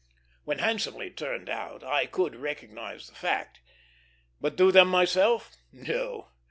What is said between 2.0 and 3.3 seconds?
could recognize the